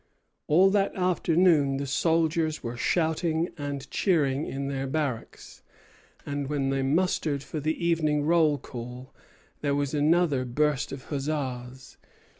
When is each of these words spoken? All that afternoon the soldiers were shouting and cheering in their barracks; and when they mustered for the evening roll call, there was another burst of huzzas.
All 0.47 0.71
that 0.71 0.95
afternoon 0.95 1.77
the 1.77 1.85
soldiers 1.85 2.63
were 2.63 2.75
shouting 2.75 3.49
and 3.55 3.87
cheering 3.91 4.47
in 4.47 4.67
their 4.67 4.87
barracks; 4.87 5.61
and 6.25 6.49
when 6.49 6.69
they 6.71 6.81
mustered 6.81 7.43
for 7.43 7.59
the 7.59 7.85
evening 7.85 8.23
roll 8.23 8.57
call, 8.57 9.13
there 9.61 9.75
was 9.75 9.93
another 9.93 10.43
burst 10.43 10.91
of 10.91 11.03
huzzas. 11.09 11.97